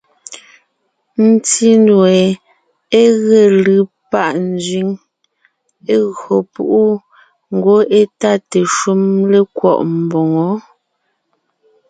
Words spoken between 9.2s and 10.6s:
lékwɔ́ʼ mboŋó.